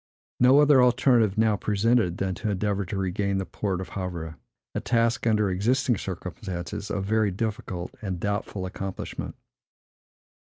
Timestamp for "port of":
3.45-3.89